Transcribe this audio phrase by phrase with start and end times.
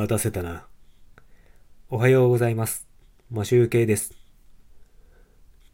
[0.00, 0.64] 待たせたな。
[1.90, 2.88] おはようございます。
[3.30, 4.14] マシュウケイです。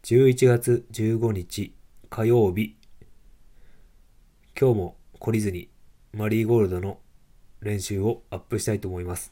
[0.03, 1.73] 11月15日
[2.09, 2.75] 火曜日。
[4.59, 5.69] 今日も懲りずに
[6.11, 6.99] マリーゴールドの
[7.61, 9.31] 練習をアップしたいと思います。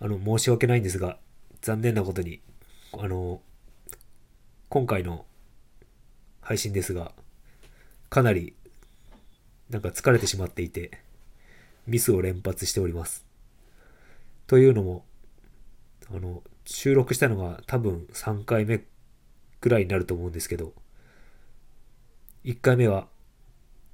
[0.00, 1.16] あの、申し訳ないんですが、
[1.62, 2.42] 残念なことに、
[2.92, 3.40] あの、
[4.68, 5.24] 今回の
[6.42, 7.12] 配信ですが、
[8.10, 8.54] かなり
[9.70, 11.07] なんか疲れてしまっていて、
[11.88, 13.26] ミスを連発しております。
[14.46, 15.04] というのも、
[16.14, 18.84] あの、収録したのが多分3回目
[19.60, 20.74] くらいになると思うんですけど、
[22.44, 23.08] 1回目は、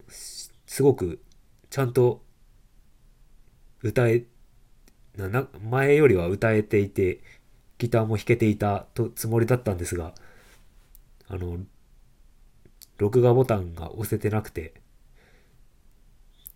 [0.09, 1.21] すごく
[1.71, 2.23] ちゃんと
[3.83, 4.25] 歌え、
[5.17, 7.21] なな前よりは歌えていて、
[7.79, 10.15] ギターも弾けていたとつもりだったんですが、
[11.29, 11.59] あの、
[12.99, 14.75] 録画ボタンが押せてなくて、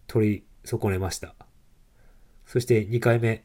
[0.06, 1.34] 取り損ねました。
[2.46, 3.44] そして2回目、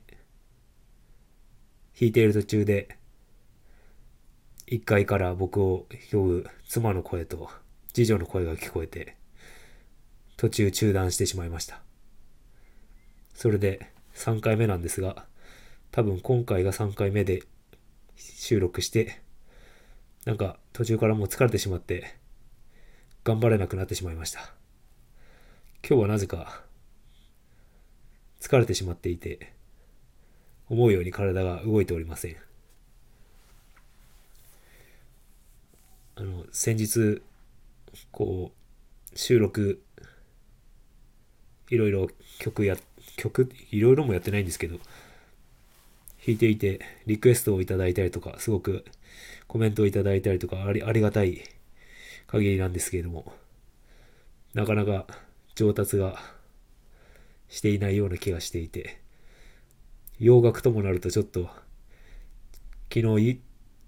[1.99, 2.97] 弾いている途中で、
[4.67, 7.49] 1階から僕を呼ぶ妻の声と
[7.93, 9.17] 次女の声が聞こえて、
[10.37, 11.81] 途中中断してしまいました。
[13.33, 15.25] それで3回目なんですが、
[15.91, 17.43] 多分今回が3回目で
[18.15, 19.21] 収録して、
[20.25, 22.15] なんか途中からもう疲れてしまって、
[23.23, 24.53] 頑張れなくなってしまいました。
[25.87, 26.63] 今日はなぜか
[28.43, 29.53] 疲れてしまっていて、
[30.67, 32.35] 思うように体が動いておりません。
[36.15, 37.21] あの、先日、
[38.11, 39.81] こう、収録、
[41.69, 42.75] いろいろ曲や、
[43.15, 48.83] 曲、いろいろもやってないんですけど、弾いていて、リクエストをいただいたりとか、すごく
[49.47, 51.41] コメントをいただいたりとか、ありありがたい
[52.27, 53.31] 限りなんですけれども、
[54.53, 55.07] なかなか
[55.55, 56.21] 上達が
[57.53, 58.99] していないような気がしていて、
[60.17, 61.51] 洋楽ともなるとちょっと、
[62.91, 63.39] 昨日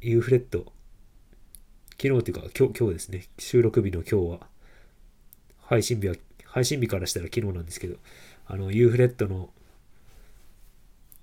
[0.01, 0.71] ユ、ーフレット、
[1.99, 4.47] 昨日っていうか今日、今日ですね、収録日の今日は、
[5.61, 7.95] 配信日は、配信日からしたら昨日なんですけど、
[8.45, 9.49] あの、ユーフレットの、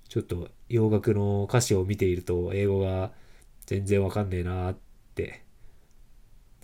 [0.09, 3.13] ちょっと洋楽の歌詞を見ていると、英語が
[3.67, 4.77] 全然わかんねえなーっ
[5.15, 5.43] て、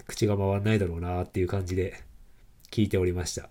[0.08, 2.04] 口が回んないだろうなーっていう感じで
[2.70, 3.50] 聞いておりました。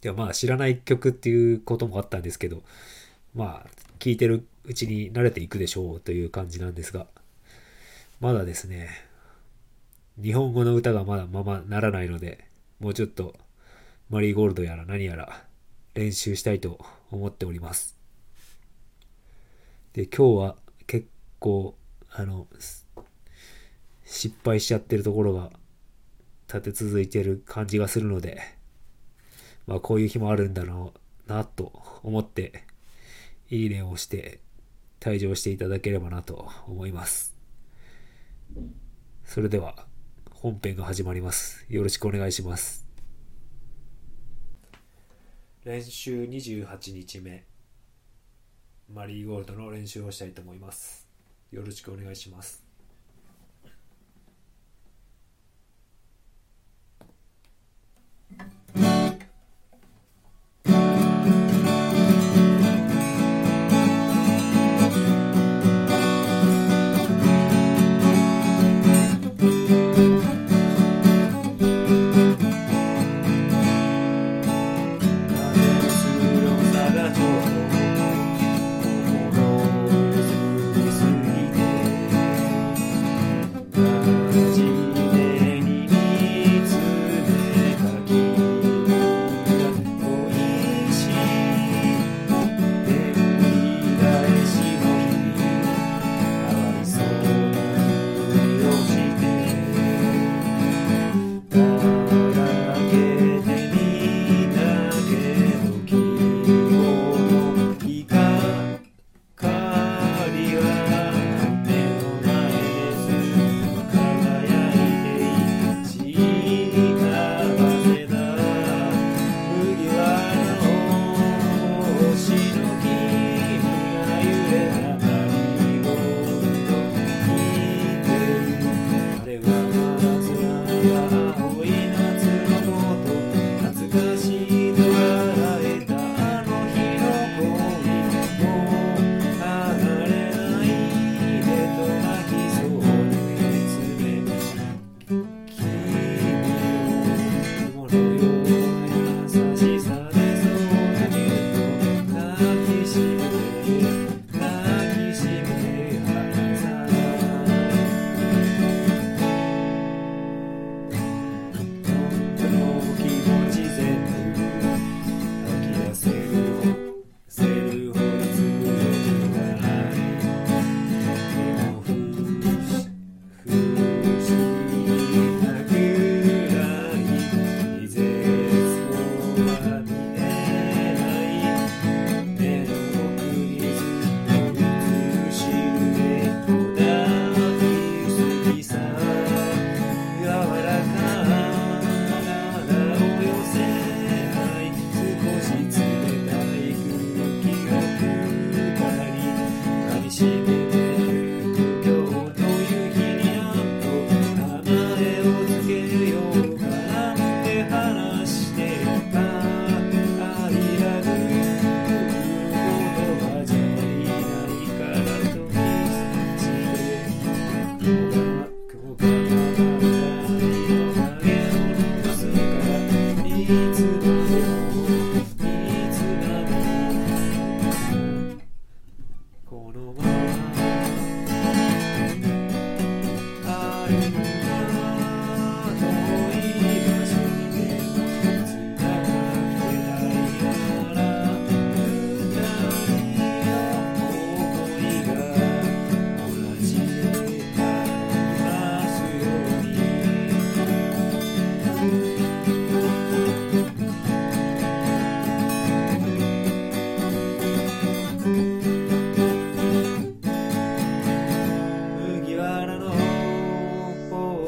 [0.00, 2.62] でまあ知らない曲っていうこともあったんですけど、
[3.34, 7.06] まあ聴いてるうちに慣れていくでしょうという感じなんですが、
[8.20, 8.88] まだですね、
[10.22, 12.46] 日本語の歌がまだままならないので、
[12.80, 13.34] もうちょっと
[14.08, 15.44] マリーゴールドやら何やら
[15.94, 17.96] 練習したいと思っております。
[19.92, 20.56] で、今日は
[20.86, 21.08] 結
[21.38, 21.74] 構、
[22.10, 22.46] あの、
[24.04, 25.50] 失敗しちゃってるところが
[26.48, 28.40] 立て続いてる感じがするので、
[29.66, 30.92] まあこういう日もあるんだろ
[31.28, 31.72] うなと
[32.02, 32.64] 思って、
[33.50, 34.40] いいねを押して
[35.00, 37.36] 退場していただければなと思います。
[39.24, 39.86] それでは
[40.30, 41.64] 本編が始まります。
[41.68, 42.86] よろしくお願いします。
[45.64, 47.44] 練習28日目、
[48.92, 51.08] マリーゴールドの練習をしたいと思います。
[51.50, 52.62] よろしくお願いします。「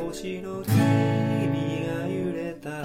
[0.08, 0.72] 星の君
[1.86, 2.82] が揺れた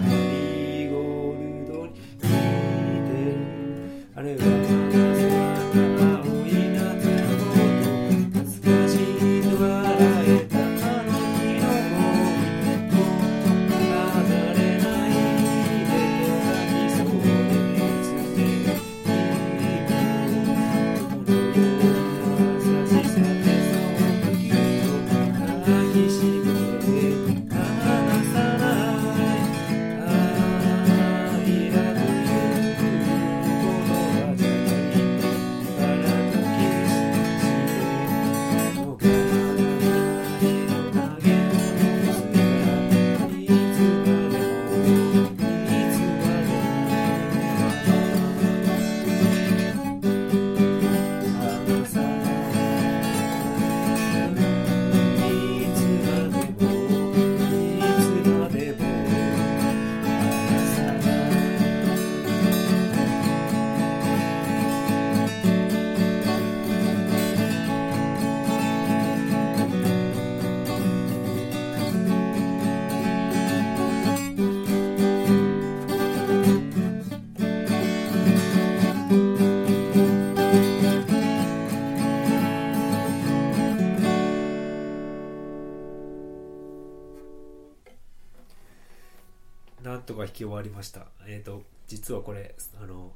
[90.06, 91.08] とか弾き終わりました。
[91.28, 93.14] えっ、と、実はこれ、あの、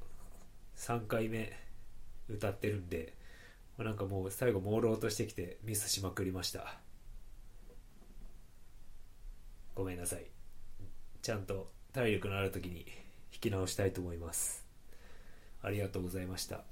[0.76, 1.52] 3回目
[2.30, 3.14] 歌ってるんで、
[3.78, 6.80] なんかもう最後朦朧としてきてミスしまくりました。
[9.76, 10.26] ごめんなさい。
[11.22, 12.86] ちゃんと体力のある時に
[13.32, 14.66] 弾き直したいと思います。
[15.62, 16.64] ありがとうございました。